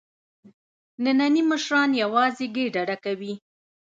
[1.19, 3.33] نني مشران یوازې ګېډه ډکوي.